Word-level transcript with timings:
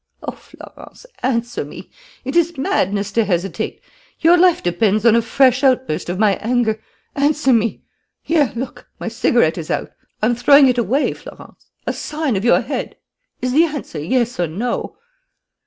Oh, 0.23 0.31
Florence, 0.31 1.05
answer 1.21 1.63
me! 1.63 1.91
It 2.25 2.35
is 2.35 2.57
madness 2.57 3.11
to 3.11 3.23
hesitate. 3.23 3.81
Your 4.19 4.35
life 4.35 4.63
depends 4.63 5.05
on 5.05 5.15
a 5.15 5.21
fresh 5.21 5.63
outburst 5.63 6.09
of 6.09 6.17
my 6.17 6.37
anger. 6.37 6.81
Answer 7.15 7.53
me! 7.53 7.83
Here, 8.23 8.51
look, 8.55 8.89
my 8.99 9.09
cigarette 9.09 9.59
is 9.59 9.69
out. 9.69 9.91
I'm 10.23 10.33
throwing 10.33 10.67
it 10.69 10.79
away, 10.79 11.13
Florence. 11.13 11.67
A 11.85 11.93
sign 11.93 12.35
of 12.35 12.43
your 12.43 12.61
head: 12.61 12.97
is 13.43 13.51
the 13.51 13.65
answer 13.65 13.99
yes 13.99 14.39
or 14.39 14.47
no?" 14.47 14.97